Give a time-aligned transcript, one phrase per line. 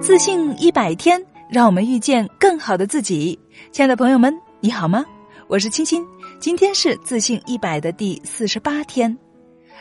[0.00, 3.38] 自信一百天，让我们遇见更好的自己。
[3.70, 5.04] 亲爱的朋友们，你好吗？
[5.46, 6.02] 我是青青，
[6.38, 9.14] 今天是自信一百的第四十八天。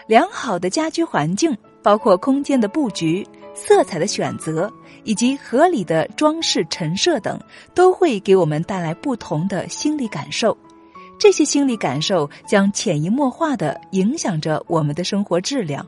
[0.07, 4.69] 良好的家居环境，包括空间的布局、色彩的选择
[5.05, 7.39] 以及合理的装饰陈设等，
[7.73, 10.55] 都会给我们带来不同的心理感受。
[11.17, 15.85] 这些心理感受将潜移默化的影响着我们的生活质量。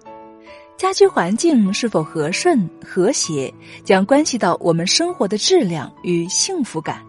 [0.82, 3.54] 家居环境是否和顺和谐，
[3.84, 7.06] 将关系到我们生活的质量与幸福感。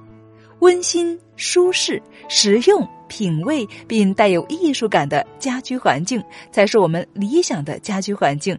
[0.58, 8.54] 温馨、舒适、实用、品味并带有艺术感的家居环境，才是我们理想的家居环境。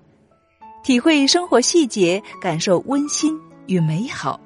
[0.83, 4.41] 体会生活细节，感受温馨与美好。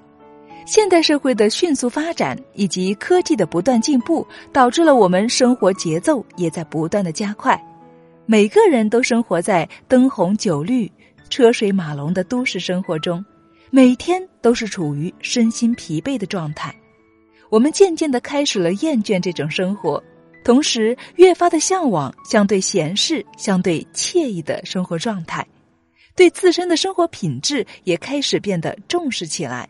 [0.65, 7.57] 现代社会的迅速发展以及科技的不断进步，导致了我们生活节奏也在不断的加快。
[8.29, 10.91] 每个人都生活在灯红酒绿、
[11.29, 13.23] 车水马龙的都市生活中，
[13.69, 16.75] 每天都是处于身心疲惫的状态。
[17.49, 20.03] 我们渐渐的开始了厌倦这种生活，
[20.43, 25.47] 同时越发的向往相对闲适、相对惬意的生活状态，
[26.13, 29.69] 对自身的生活品质也开始变得重视起来。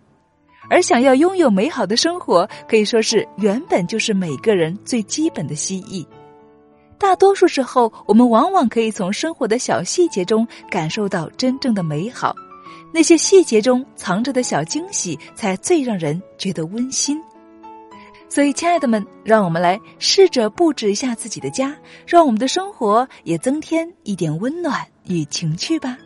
[0.68, 6.04] 而想要拥有美好的生活，可以说是原本就是每个人最基本的希冀。
[7.00, 12.36] 大多数时候，我们往往可以从生活的小细节中感受到真正的美好。
[12.94, 17.22] 那些细节中藏着的小惊喜，才最让人觉得温馨。
[18.30, 21.76] 所以，亲爱的们，让我们来试着布置一下自己的家，
[22.06, 25.98] 让我们的生活也增添一点温暖与情趣吧。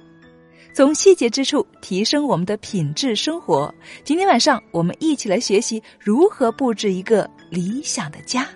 [0.73, 3.73] 从细节之处提升我们的品质生活。
[4.03, 8.47] 今天晚上，我们一起来学习如何布置一个理想的家。